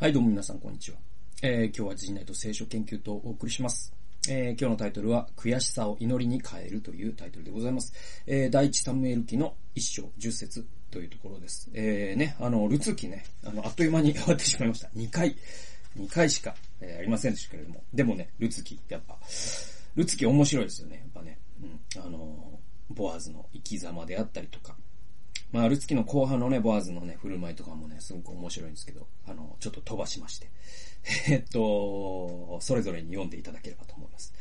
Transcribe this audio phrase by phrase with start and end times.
[0.00, 0.96] はい、どうも皆さん、こんにちは。
[1.42, 3.92] えー、今日は陣内と聖書研究とお送りします。
[4.30, 7.92] えー、今日のタイトルは、悔しさを祈りに変えるというタイトルでございます。
[8.26, 11.68] えー、第一サムエル記の一章十節というところです。
[11.74, 14.88] えー、ね、あの、ルツ記ね、あの、あっという間に終わってしまいました。
[14.96, 15.36] 2回、
[15.98, 17.84] 2回しか、えー、ありませんでしたけれども。
[17.92, 19.18] でもね、ルツ記、やっぱ、
[19.96, 21.38] ルツ記面白いですよね、やっぱね。
[21.62, 22.02] うん。
[22.02, 22.58] あの、
[22.88, 24.78] ボアーズの生き様であったりとか、
[25.52, 30.50] まあ、ルツキの後半のね、ボアーズのね、振る舞いとかもね、すごく面白いんですけど、あの、ちょっと飛ばしまして。
[31.28, 34.32] えっと、それぞれに読んでいただければと思います。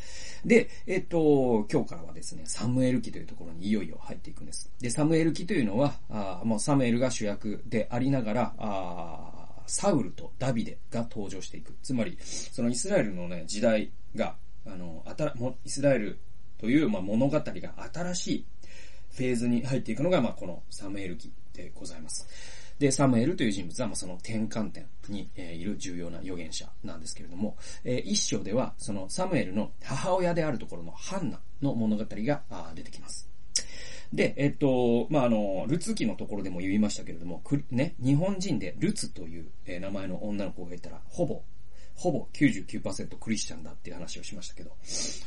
[0.46, 4.72] で、えっと、今日からはですね、サムエル記というところにいよいよ入っていくんです。
[4.80, 11.76] で、サムエル記というのは、あもうサムエルが主役でありながら、あサウルとダビデが登場していく。
[11.84, 14.36] つまり、そのイスラエルのね、時代が、
[14.66, 16.20] あの、あたもイスラエル
[16.58, 17.44] という、まあ、物語が
[17.94, 18.46] 新しい
[19.12, 22.28] フェーズに入っていくのが、まあ、このサムエル記でございます。
[22.80, 32.42] で、サムエルという人物は、まあ、その転換点に、いる重要な預言者なんですけれども、えー、一章では、そのサムエルの母親であるところのハンナの物語が
[32.76, 33.30] 出てきます。
[34.14, 41.44] で、えっと、まあ、あの、ルツ記のところでも言いましたけれども、くね、日本人でルツという、名前の女の子がいたら、ほぼ
[42.00, 44.72] ほぼ99%クリスチャンだっていう話をしましたけど、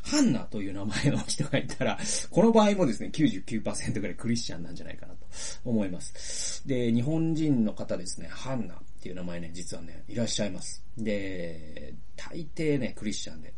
[0.03, 1.99] ハンナという名前の人がいたら、
[2.31, 5.27] この場合もですね、99%ぐらいクリスチャンなんじゃないかなと
[5.67, 6.67] 思います。
[6.67, 10.83] で、日本人の方ですね、ハンナっていう名前ね、実はね、いらっしゃいます。
[10.97, 13.53] で、大抵ね、クリスチャンで、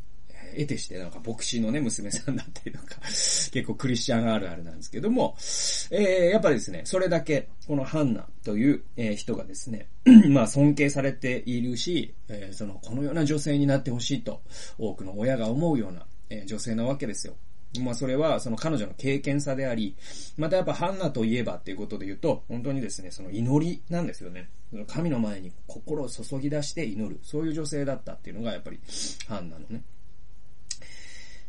[0.55, 5.37] 得てしてなんか牧師のね、娘さんだったりとか、 結構クリスチャンあるあるなんですけども、
[5.91, 9.89] えー、やっぱりですね、それだけ、このハンナという、えー、人がですね、
[10.29, 14.43] まあ尊敬されているし、えー、その、このような女性になってほしいと、
[14.79, 17.35] 多くの親が思うような、えー、女性なわけですよ。
[17.81, 19.97] まあそれはその彼女の経験さであり、
[20.37, 24.49] またやっぱハンナといえばっていうことで言うと、本当にですね、その祈りなんですよね。
[24.87, 27.19] 神の前に心を注ぎ出して祈る。
[27.23, 28.79] そういう女性だったっていうのがやっぱり
[29.29, 29.83] ハンナのね、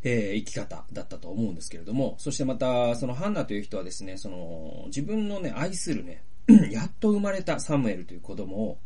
[0.02, 6.22] えー、生き方だったと思うんですけれども、そしてまた、そのハンナという人はですね、その、自分のね、愛するね、
[6.70, 8.78] やっと生まれたサムエルという子供を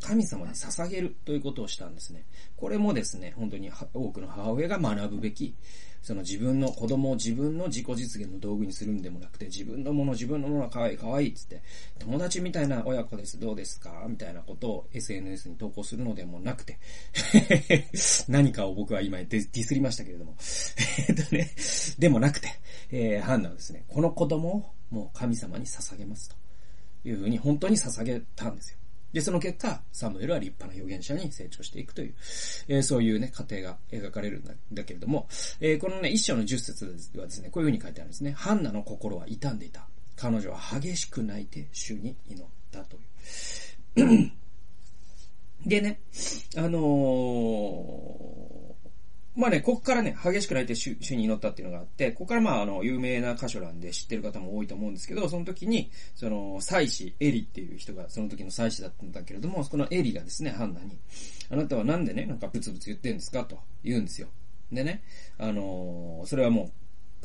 [0.00, 2.24] 神様に捧げるということをしたんですね。
[2.56, 5.54] これもですね、本当に多くの母親が学ぶべき、
[6.00, 11.62] その自分の子供を自分の自己実現の道具にするんでもなくて、自分のもの、自分のものは可愛い可愛いっつって、
[11.98, 14.06] 友達みたいな親子です、どうですか？
[14.08, 16.78] みたいなことを SNS に投稿するのでもなくて、
[18.28, 20.36] 何かを僕は今ディスりましたけれども、
[21.08, 21.50] えっとね、
[21.98, 22.48] でもなくて、
[22.90, 26.36] えー、ハンナはですね、この子供をもう神様に捧げますと
[27.08, 28.77] いうふうに本当に捧げたんですよ。
[29.12, 32.14] で、その結果、サムエルは立派な預言者に成長していくという、
[32.68, 35.28] えー、そういうね、過程が描かれるんだけれども、
[35.60, 36.84] えー、このね、一章の十節
[37.16, 38.32] はですね、こういう風に書いてあるんですね。
[38.32, 39.86] ハンナの心は傷んでいた。
[40.16, 44.32] 彼女は激しく泣いて主に祈ったという。
[45.66, 46.00] でね、
[46.56, 46.78] あのー、
[49.38, 60.98] まあね、ここからね、激しく泣いて主主に祈ったっていうのがあって、ここからまあ、あの、有名な箇所なんで知ってる方も多いと思うんですけど、その時に、その、祭司、エリっていう人が、その時の祭司だったんだけれども、このエリがですね、ハンナに、
[61.50, 64.26] あなたはなんでね、なんかブツブツ言ってんですかと言うんですよ。
[64.72, 65.04] でね、
[65.38, 66.72] あのー、それはも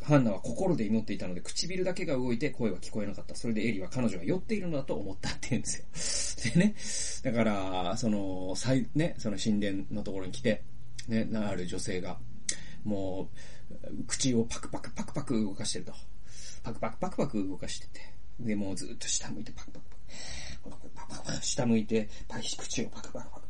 [0.02, 3.34] う、ハンナは心で祈っていたので、唇だけが動いて声は聞こえなかった。
[3.34, 6.54] それでエリは彼女が酔っているのだと思ったって言うんですよ。
[6.54, 6.76] でね、
[7.24, 10.62] だから、その、最、ね、その神殿のところに来て、
[11.08, 12.18] ね、なある女性が、
[12.84, 13.30] も
[13.70, 15.94] う、口をパクパクパクパク動かしてると。
[16.64, 18.14] パクパクパクパク動かしてて。
[18.40, 19.86] で、もうずっと下向いてパクパク
[20.96, 21.44] パク。
[21.46, 23.48] 下向いて、パキ口をパクパクパクパク。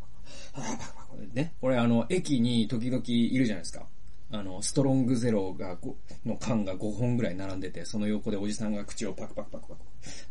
[0.53, 1.29] パクパクパク。
[1.33, 1.53] ね。
[1.61, 3.85] これあの、駅に時々いるじゃないですか。
[4.31, 5.77] あの、ストロングゼロが、
[6.25, 9.81] の缶が5本ぐらい並んでて、その横でおじさんが口をパクパクパクパク。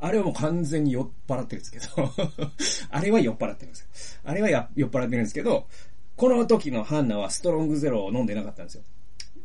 [0.01, 2.13] あれはもう完全に酔っ払ってるんですけど、
[2.91, 3.87] あれは酔っ払ってるんですよ。
[4.25, 5.69] あれはや酔っ払ってるんですけど、
[6.23, 8.85] この時のハンナはストロングゼロを飲んでなかったんですよ。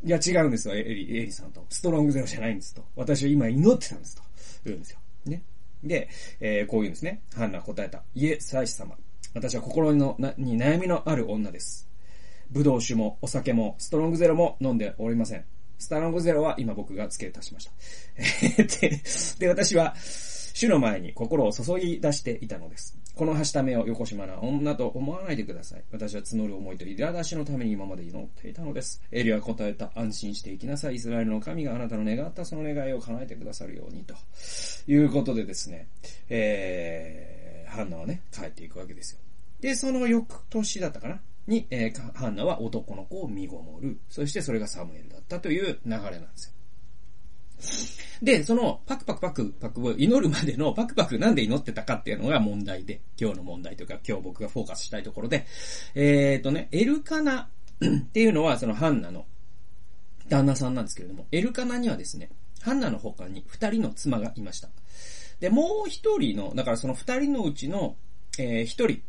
[0.04, 1.66] いや、違うんですよ、エリ、エリさんと。
[1.70, 2.86] ストロングゼロじゃないんですと。
[2.96, 4.22] 私は今祈ってたんですと。
[4.64, 5.00] 言うんですよ。
[5.26, 5.42] ね。
[5.84, 6.08] で、
[6.40, 7.24] えー、こう言うんですね。
[7.36, 8.04] ハンナ答えた。
[8.14, 8.96] いえ、祭司様。
[9.34, 11.90] 私は心のなに悩みのある女です。
[12.52, 15.46] ブドウ酒もお酒もストロングゼロも飲んでおりません。
[15.80, 17.72] ストロングゼロは今僕が付け足しました。
[18.82, 19.02] で
[19.40, 22.96] で、私は主の前に心を注ぎ出していたのです。
[23.18, 25.84] このはしためを横島な女と思わないでください。
[25.92, 29.02] 私は募る思いと苛立ちのために今まで祈っていたのです。
[29.12, 29.92] エリは答えた。
[29.96, 30.96] 安心していきなさい。
[30.96, 34.06] イスラエルの神があなたの願ったその願いを叶えてくださるように。
[34.06, 34.14] と
[34.88, 35.88] いうことでですね、
[36.30, 39.20] えー、ハンナはね、帰っていくわけですよ。
[39.62, 44.00] で、その翌年だったかなに、えー、ハンナは男の子を身ごもる。
[44.10, 46.54] そしてそれがサムエルだったという流れなんですよ。
[48.22, 55.46] で、その、パクパクパクパクを祈るまでのパクパクなんで祈ってたかっていうのが問題で、今日の問題というか、今日僕がフォーカスしたいところで、
[55.94, 57.50] えっ、ー、とね、エルカナ
[57.86, 59.26] っていうのは、そのハンナの
[60.30, 62.30] 旦那さんなんですけれども、エルカナにはですね、
[62.62, 64.70] ハンナの他に二人の妻がいました。
[65.40, 67.96] で、もう一人の、だからその二人のうちの、
[68.40, 69.02] えー、一人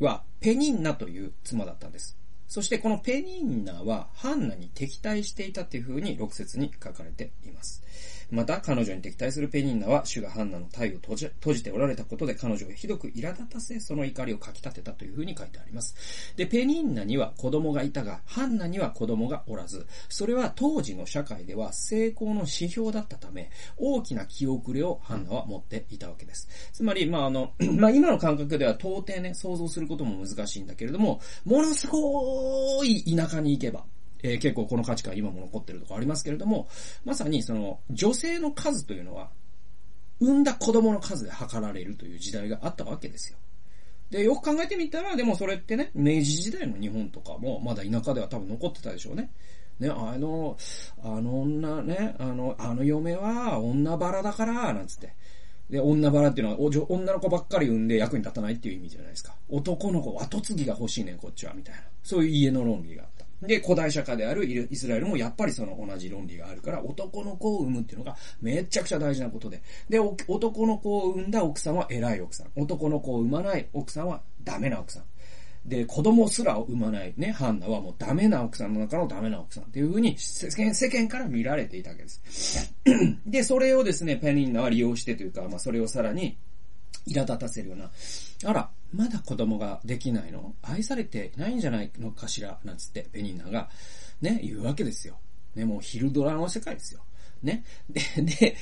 [0.00, 2.16] は、ペニンナという妻だったんです。
[2.52, 7.82] そしてこのペニーナはハンナに敵対していたという風に6節に書かれています。
[8.30, 15.94] また、彼女に敵対するペニンナは、主がハンナの体を閉じ閉じておられたことで彼女をひどく苛立たせ、その怒りをかき立てたという風に書いてあります。
[16.36, 26.48] で、ペニンナには子供がいたが、ハンナには子供がおらず、それは当時の社会では成功の指標だったため、大きな気遅れをハンナは持っていたわけです。
[26.72, 33.84] つまり、まあ、あの、 まあ、今の感覚では到底ね、想像することも難しいんだけれども、ものすごい田舎に行けば、
[34.22, 36.68] えー、結構この価値観今も残ってるとこありますけれども、
[37.04, 39.30] まさにその女性の数というのは、
[40.20, 43.38] 産んだ子供の数で測られるという時代があったわけですよ。
[44.10, 49.30] で、よく考えてみたら、でもそれってね、明治時代の日本とかも、まだ田舎では多分残ってたでしょうね。
[49.80, 50.56] ね、あの、
[51.02, 55.14] あの女ね、あの、あの嫁は女バラだから、なんつって。
[55.70, 59.34] で、女バラっていうのは、女の子ばっかり産んで役に立たないっていう意味じゃないですか。
[59.48, 61.80] 男の子、後継ぎが欲しいねん、こっちは、みたいな。
[62.02, 63.21] そういう家の論理があった。
[63.42, 69.62] で、古代社会であるイスラエルもやっぱりその同じ論理があるから、男の子を産むっていうのがめちゃくちゃ大事なことで。
[69.88, 72.46] で、男の子を産んだ奥さんは偉い奥さん。
[72.54, 75.04] 男の子を産まない奥さんはダメな奥さん。
[75.66, 82.74] で、子供すらを産まないね、ハンナはもうダメな奥さんの中のダメな奥さんっていう風に世間世間から見られていたわけです。
[83.26, 86.36] で、それをですね、ペニンナは利用してというか、まあそれをさらに
[87.08, 87.90] 苛立たせるような、
[88.44, 90.54] あら、まだ子供ができないの？
[90.62, 92.58] 愛されてないんじゃないのかしら？
[92.64, 93.68] なんつって、ペニーナが、
[94.20, 95.18] ね、言うわけですよ。
[95.54, 97.00] ね、もう昼ドラの世界ですよ。
[97.42, 97.64] ね。
[97.90, 98.56] で、で、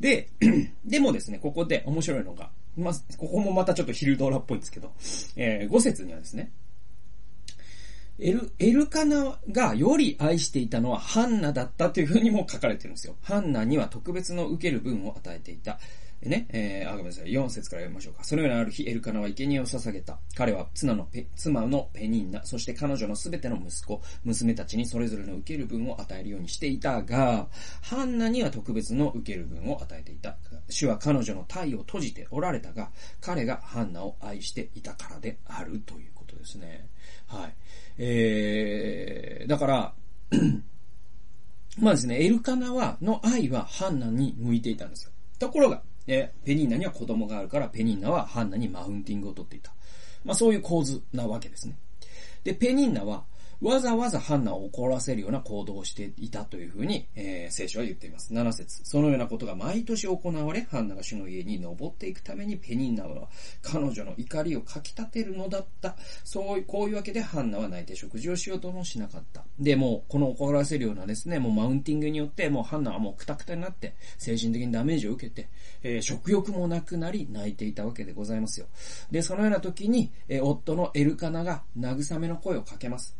[0.00, 0.28] で、
[0.84, 4.92] でもですね、ここで面白いのが、まここもまたちょっと昼ドラっぽいんですけど、
[5.36, 6.52] えー、5節にはですね、
[8.18, 13.16] エル、エルカナがより愛していたのはハンナだったというふうにも書かれてるんですよ。
[13.22, 15.78] ハンナには特別の受ける分を与えていた。
[16.22, 17.26] ね、えー、あ、ごめんなさい。
[17.26, 18.24] 4節から読みましょうか。
[18.24, 20.18] そのようなある日、エルカナは生贄を捧げた。
[20.34, 27.48] 彼は妻のペ、妻のペニンナ、そして彼女のすべての息子、娘たちにそれぞれの受ける分を与えるようにしていたが、
[27.82, 30.36] ハンナには特別の受ける分を与えていた。
[30.68, 32.90] 主は彼女の体を閉じておられたが、
[33.20, 36.88] 彼がハンナを愛していたからであるということですね。
[37.26, 37.54] はい。
[37.98, 39.94] えー、だから、
[41.78, 45.12] まあですね、エルカナは、の愛はハンナに向いていたんですよ。
[45.38, 49.72] ところが、で、ペニーナには子供があるから、ペニーナはハンナにマウンティングを取っていた。
[50.24, 51.76] まあそういう構図なわけですね。
[52.44, 53.24] で、ペニーナは、
[53.62, 58.34] わざわざハンナを怒らせるような行動をしていたというふうに、えー、聖書は言っています。
[58.34, 63.28] 7節そのようなことが毎年行われ、ハンナが主の家に登っていくためにペニンナは
[63.62, 65.96] 彼女の怒りをかき立てるのだった。
[66.24, 69.44] そう、こういうわけでハンナは泣いて食事をしようともしなかった。
[69.58, 75.48] で、もう、この怒らせるようなですね、もうマウンティングによって、もうハンナはもうクタクタになって、精神的にダメージを受けて、
[75.82, 78.66] えー、食欲もなくなり、泣いていたわけでございますよ。
[79.10, 83.16] で、そのような時に、えー、夫のエルカナが慰めの声をかけます。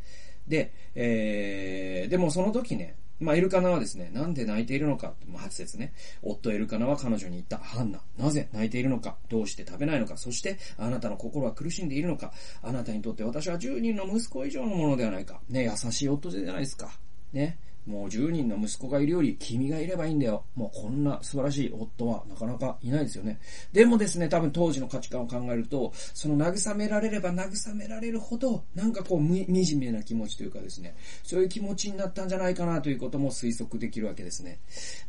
[0.48, 5.94] で、えー、でもその時ね、まあ、エルカナはですね、なんで泣いているのか、まあ、初説ね。
[6.22, 7.56] 夫エルカナは彼女に言った。
[7.58, 12.32] ハンナ、なぜ泣いているのかどうして食べないのかそして、あなたの心は苦しんでいるのか
[12.62, 15.40] あなたにとって私は10人の息子以上のものではないか。
[15.48, 16.90] ね、優しい夫じゃないですか。
[17.32, 17.58] ね。
[17.86, 20.44] もう10人の息子がいるより君がいればいいんだよ。
[20.54, 23.38] もうこんな素晴らしい夫はなかなかいないですよね。
[23.72, 34.58] でもですね、多分当時の価値観を考えると、その慰められれば慰められるほど、なんかこう、惨めな気持ちというかですね、そういう気持ちになったんじゃないかなということも推測できるわけですね。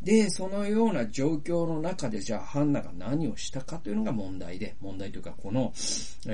[0.01, 5.73] で、そのような状況の中で、じゃあハンナが何をしたかというのが問題で、問題というかこの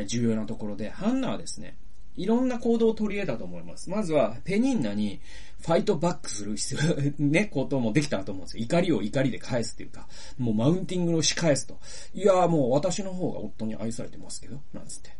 [0.07, 1.77] 重要なところで、ハンナはですね、
[2.15, 3.89] いろんな行動を取り得たと思います。
[3.89, 5.19] まずは、ペニンナに
[5.61, 6.81] ファイトバックする必要、
[7.25, 8.63] ね、こともできたと思うんですよ。
[8.63, 11.77] 怒りを怒りで返すっていうか、もうマウンティングをし返すと。
[12.13, 15.11] いやもう私の方が夫に愛されてますけど、なんつって。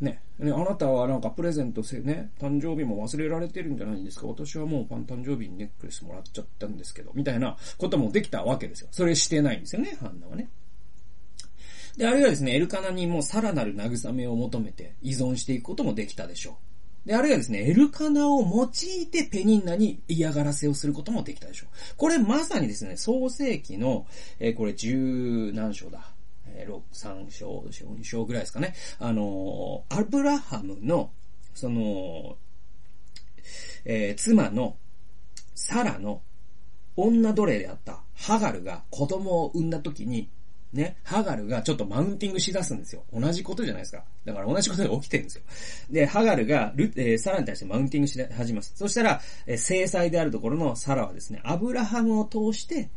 [0.00, 0.20] ね。
[0.38, 4.26] ね、あなたはなんかプレゼントせ、ね、誕生日も忘れられてるんじゃないんですか？
[4.28, 8.88] 私はもう誕生日にネックレスもらっちゃったんですけど、みたいなこともできたわけですよ。
[8.92, 10.48] それしてないんですよね、ハンナはね。
[11.98, 16.56] で、あるいはですね、エルカナにもさらなる慰めを求めて依存していくこともできたでしょ
[17.04, 17.08] う。
[17.08, 21.68] で、あるいはですね、エルカナを用いてペニンナに嫌がらせをすることもできたでしょう。
[21.96, 24.06] これまさにですね、創世記の、
[24.38, 26.12] えー、これ十何章だ。
[26.46, 28.74] えー、3章、4章ぐらいですかね。
[29.00, 31.10] あのー、アブラハムの、
[31.54, 32.36] その、
[33.84, 34.76] えー、妻の
[35.54, 36.22] サラの
[36.96, 40.28] 女奴隷であったハガルが子供を産んだ時に、
[40.72, 43.02] ね、ハガルがちょっとマウンティングしだすんですよ。
[43.12, 44.04] 同じことじゃないですか。
[44.24, 45.42] だから同じことが起きてるんですよ。
[45.90, 48.72] で、ハガルがル、えー、サラに対してマウンティングし始めます。
[48.76, 52.90] そしたら、えー、制裁であるところのサラはですね、アブラハムを通して、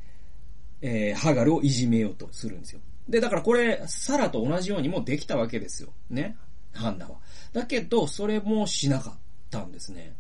[0.82, 2.82] えー、ハガルをいじめようとするんですよ。
[3.08, 5.94] で、だからこれ、サラと同じようにもできたわけですよ。
[6.10, 6.36] ね。
[6.74, 7.20] ハンナは。
[7.54, 9.14] だけど、それもしなかっ
[9.50, 10.16] たんですね。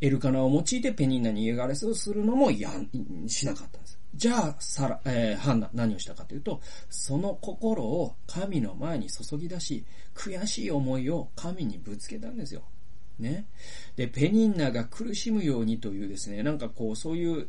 [0.00, 2.88] エルカナを用いてペニーナに家枯れをするのもやん、
[3.28, 3.98] しなかったんです。
[4.14, 12.62] じゃあ、サラ、えー、ハンナ、何をしたかというと、その心を神の前に注ぎ出し、悔しい思いを神にぶつけたんですよ。
[13.18, 13.46] ね。
[13.96, 17.48] で、ペニンナが苦しむようにというですね、なんかこう、そういう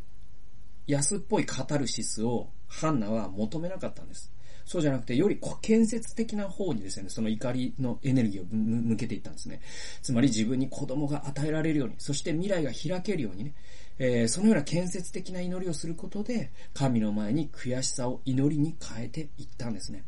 [0.88, 4.32] 安っぽいカタルシスをハンナは求めなかったんです。
[4.66, 9.62] そうじゃなくて、より建設的な方にですね、その怒りのエネルギーを向けていったんですね。
[10.02, 13.54] つまり自分に子供が与えられるように、そして未来が開けるようにね、
[13.98, 20.04] えー、そのような建設的な祈りをすることで、神の前に悔しさを祈りに変えていったんですね。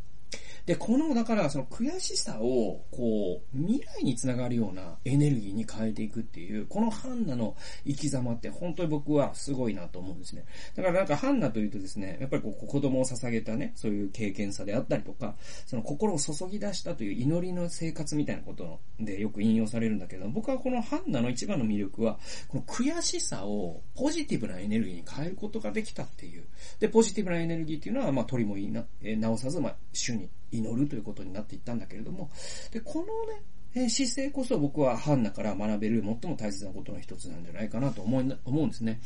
[0.67, 7.55] で、この、だから、その悔しさを、こう、未来につながるようなエネルギーに変えていくっていう、このハンナの
[7.85, 10.43] 生き様って本当に僕はすごいなと思うんですね。
[10.75, 22.19] だからなんかハンナというとですね、やっぱりこう子供を捧げたね、そういう経験さであったりとか、その心を注ぎ出したという祈りの生活みたいなことでよく引用されるんだけど、僕はこのハンナの一番の魅力は、
[22.49, 26.43] この悔しさをポジティブなエネルギーに変えることができたっていう。
[26.81, 32.29] で、ポジティブなエネルギーっていうのは、まあ、鳥もいいな、え、直さず、まあ、主に祈るということになっていったんだけれども、
[32.71, 33.43] で、このね、
[33.75, 38.99] え姿勢こそ僕はハンナから学べる最も大切なことの一つなんじゃないかなと思い思うんですね。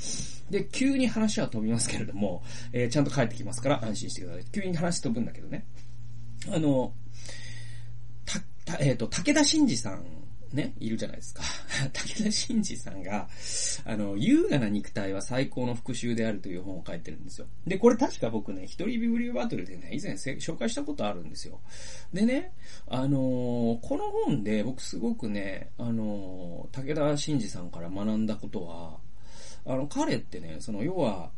[0.50, 4.46] で、急に話は飛びますけれども、えー、ちゃんと帰ってきますから安心してください。
[4.52, 5.66] 急に話飛ぶんだけどね。
[6.50, 6.94] あの、
[8.26, 8.40] た、
[8.78, 10.21] たえっ、ー、と、武田真治さん
[10.54, 11.44] ね、いるじゃないですか。
[11.94, 13.28] 武田真治さんが、
[13.86, 17.48] あの、優雅な肉体は最高の復讐であるという本を書いてるんですよ。
[17.66, 21.62] で、これ確か僕ね、一人ビブリオバトルでね、以前紹介したことあるんですよ。
[22.14, 22.54] でね、
[22.88, 29.00] あのー、この本で僕すごくね、あのー、武田真治さんから学んだことは、
[29.66, 31.32] あの、彼ってね、その、要は、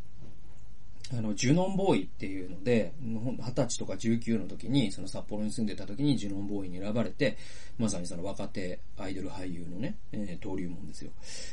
[1.12, 7.38] あの、ジュノンボーイっていうので、二十歳とか19の時に、その札幌に住んでた時にジュノンボーイに選ばれて、
[7.78, 11.12] まさにその若手アイドル俳優のね、えー、登竜門ですよ。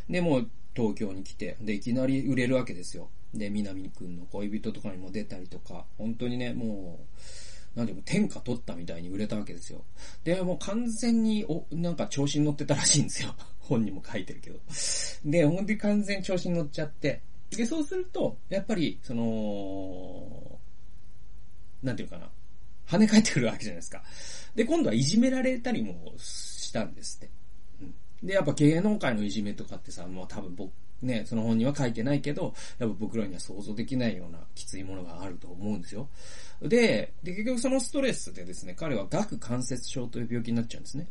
[0.08, 3.08] で、もう東京に来て、で、いきなり売れるわけですよ。
[3.34, 7.00] で、南くんの恋人とかにも出たりとか、本当にね、も
[7.76, 9.84] う、なんでも天下取ったみたいに売れたわけですよ。
[10.24, 13.34] で、もう完全に、お、なんか調子に乗ってたらしいんですよ。
[13.60, 14.58] 本にも書いてるけど。
[15.24, 20.58] で、本当に完全に調子に乗っちゃって、で、そうすると、やっぱり、その、
[21.82, 22.28] なんていうかな。
[22.86, 24.02] 跳ね返ってくるわけじゃないですか。
[24.54, 27.30] で、今度はいじめられたりもしたんですって。
[27.80, 27.84] う
[28.24, 36.08] ん、で、やっぱ芸能界のいじめとかってさ、もう多分僕、ね、その本には書いてないけど、やっぱ僕らには想像できないようなきついものがあると思うんですよ。
[36.62, 41.06] で、で、結局そのストレスでですね、彼は顎関節症という病気になっちゃうんですね。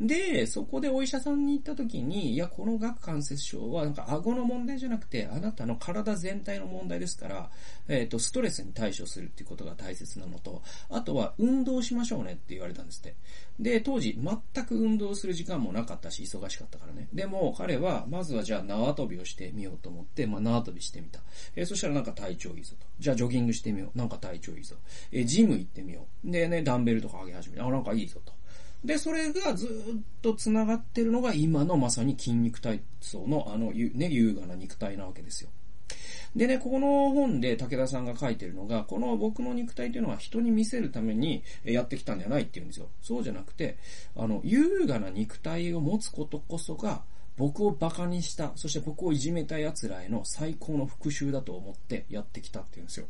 [0.00, 7.50] で、そこでお医者さんに行った時に、いや、この顎関節症はなんか顎の問題じゃなくて、あなたの体全体の問題ですから、
[7.88, 13.14] えっ、ー、と、ストレスに対処するっていうことが大切なのと、あとは運動しましょうねって言われたんですって。
[13.58, 17.08] で、当時全く運動する時間もなかったし、忙しかったからね。
[17.12, 21.20] でも、彼は、まずはじゃあ縄跳びをしてみようと思って、まあ縄跳びしてみた。
[21.54, 22.86] えー、そしたらなんか体調いいぞと。
[22.98, 23.98] じゃあジョギングしてみよう。
[23.98, 24.76] なんか体調いいぞ。
[25.10, 26.30] えー、ジム行ってみよう。
[26.30, 27.66] でね、ダンベルとか上げ始めた。
[27.66, 28.32] あ、なんかいいぞと。
[28.86, 29.70] で、それがずっ
[30.22, 35.50] と繋がってるのが今のまさに筋肉体操のあの、ね、優雅な肉体なわけですよ。
[36.36, 42.86] でね、この本で武田さんが書いてるのが、この僕の肉体というのは人に見せるためにやってきたんじゃないって言うんですよ。
[43.02, 43.76] そうじゃなくて、
[44.14, 47.02] あの、優雅な肉体を持つことこそが、
[47.36, 53.06] 僕を馬鹿にした、そして僕をいじめた奴らへの最高の復讐だと思ってやってきたって言うんですよ。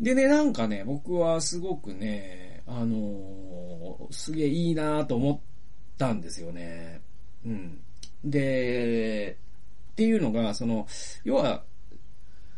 [0.00, 3.39] でね、なんかね、僕はすごくね、あのー、
[4.10, 5.40] すげえいいなと思っ
[5.98, 7.00] たんですよね。
[7.44, 7.80] うん。
[8.24, 9.36] で、
[9.92, 10.86] っていうのが、その、
[11.24, 11.64] 要は、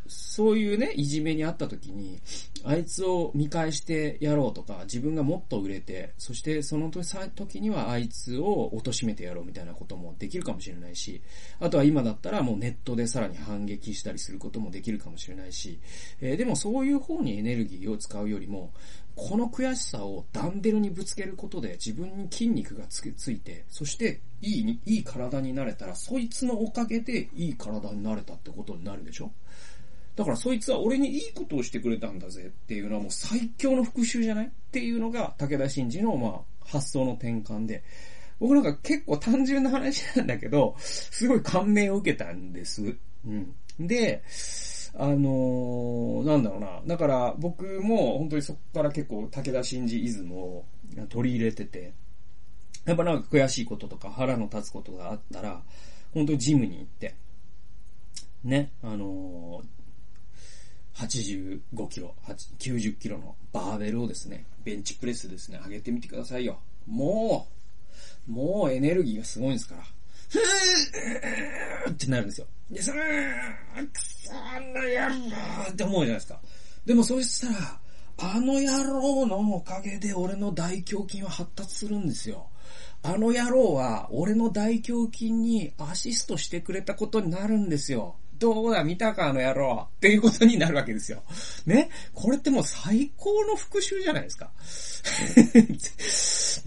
[0.07, 2.21] そういうね、いじめにあった時に、
[2.65, 11.23] あいつを見返してやろうとか、自分がもっと売れて、そしてその時にはあいつを貶めてやろうみたいなこともできるかもしれないし、
[11.61, 15.81] あとは今だったらもうネットでさらに反撃したりすることもできるかもしれないし、
[16.21, 18.73] えー、でもそういう方にエネルギーを使うよりも、
[19.15, 29.31] この悔しさをダンベルにぶつけることで自分に筋肉がつついて、そしていい、いい体になれたら、そいつのおかげでいい体になれたってことになるでしょ？
[30.17, 37.83] だからそいつは俺にいいことをしてくれたんだぜっていうのはもう最強の復讐じゃないっていうのが武田真治のまあ発想の転換で、
[38.41, 42.97] 僕なんか結構単純な話なんだけど、 すごい感銘を受けたんです。
[43.27, 43.55] うん。
[43.79, 44.23] で、
[44.95, 46.83] あのー、なんだろうな。
[46.87, 50.65] だから僕も本当にそこから結構武田真治イズムを
[51.09, 51.93] 取り入れてて、
[52.85, 55.63] やっぱなんか悔しいこととか腹の立つことがあったら、
[56.13, 57.15] 本当にジムに行って、
[58.45, 59.22] ね、あのー、
[61.07, 62.15] 85キロ、
[62.59, 66.61] 90キロのバーベルをですね、ベンチプレスですね、上げてみてくださいよ。
[66.87, 67.49] も
[68.29, 69.83] う、もうエネルギーがすごいんですから。
[70.29, 70.39] ふ
[71.89, 72.47] ーってなるんですよ。
[72.71, 73.01] で、それ、
[73.93, 76.41] くそあの野郎って思うじゃないですか。
[76.87, 77.81] でもそうしたら、
[78.19, 82.49] あの野郎のおかげで俺の大胸筋は発達するんですよ。
[83.03, 88.17] あの野郎は俺の大胸筋にアシストしてくれたことになるんですよ。
[88.43, 91.23] どうだ見たかあの野郎っていうことになるわけですよ。
[91.65, 91.91] ね？
[92.13, 94.51] これってもう最高の復習じゃないですか。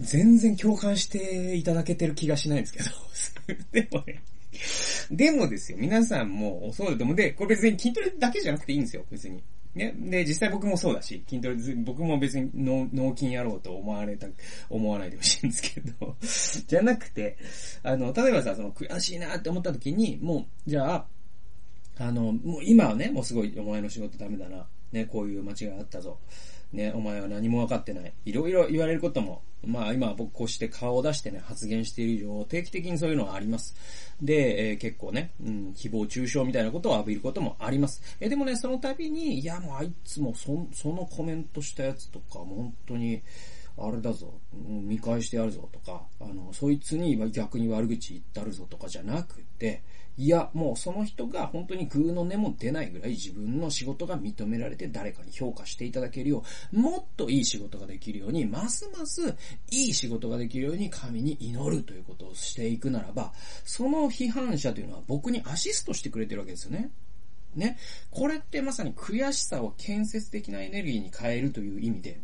[0.00, 2.90] 全然共感していただけてる気がしないんですけど。
[3.72, 4.22] でもね、
[5.10, 9.42] でもですよ、皆さんもそうでもで、これ別に筋トレだけじゃなくていいんですよ、別に。
[9.74, 9.94] ね？
[9.98, 14.26] で、実際僕もそうだし、筋トレ、僕も別に脳筋やろうと思われた、
[14.70, 16.16] 思わないでほしいんですけど、
[16.66, 17.36] じゃなくて、
[17.82, 21.06] あの、例えばさ、その悔しいなって思った時に、もう、じゃあ、
[21.98, 24.66] あの、もう今はね、もうすごいお前の仕事ダメだな。
[24.92, 26.18] ね、こういう間違いあったぞ。
[26.72, 28.12] ね、お前は何も分かってない。
[28.24, 33.74] いろいろ言われることも、まあ今僕こうして顔を出してね、発言している以上、定期的にそういうのはあります。
[34.20, 38.02] で、えー、結構ね、うん、誹謗中傷みたいなことを浴びることもあります。
[38.20, 43.22] えー、でもね、その度に、いやもうあいつもそ、そのコメントしたやつとか、もう本当に、
[43.78, 49.82] あれだぞ、見返してやるぞとか、あの、そいつに逆に悪口言ったるぞとかじゃなくて、
[50.18, 56.42] いや、もうその人が本当にグーの根も出ないぐらい自分の仕事が認められて誰かに評価していただけるよ
[56.72, 59.36] う、もっといい仕事ができるように、ますます
[59.70, 66.90] いい仕事ができるように神に祈るということをしていくならば、その批判者というのは僕にアシストしてくれてるわけですよね。
[67.54, 67.76] ね。
[68.10, 72.20] これってまさに悔しさを建設的なエネルギーに変えるという意味で、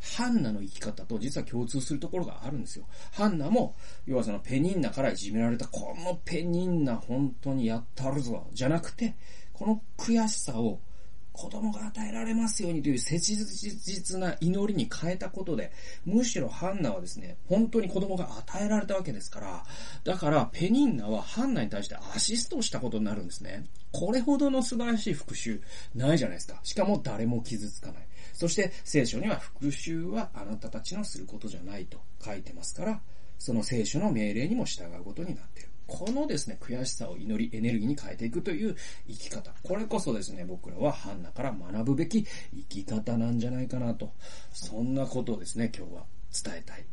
[0.00, 2.86] ハンナの生き方と実は共通するところがあるんですよ。
[3.12, 9.16] ハンナも、要はそのペニンナからいじめられた、このペニンナ本当にやったるぞ、じゃなくて、
[9.52, 10.80] この悔しさを
[11.34, 15.72] 子供が与えられますようにという切実な祈りに変えたことで、
[16.06, 19.64] むしろハンナはですね、本当に子供が与えられたわけですから、
[20.04, 23.64] だからペニンナはハンナに対してアシストをしたことになるんですね。
[23.90, 25.58] これほどの素晴らしい復讐、
[25.94, 26.60] ないじゃないですか。
[26.62, 28.06] しかも誰も傷つかない。
[28.32, 33.00] そして聖書には復讐はあなたたちのすることじゃないと書いてますから、
[33.40, 35.73] その聖書の命令にも従うことになっている。
[35.86, 39.52] このですね、悔しさを祈り、エネルギーに変えていくという生き方。
[39.62, 44.12] これこそですね、僕らはハンナから学ぶべき生き方なんじゃないかなと。
[44.52, 46.84] そんなことをですね、今日は伝えたい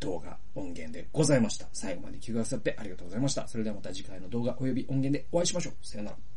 [0.00, 1.66] 動画、音源でございました。
[1.72, 3.48] 最後まで聞いてくださってありがとうございました。
[3.48, 5.86] それではまた次回の動画及び音源でお会いしましょう。
[5.86, 6.33] さよなら。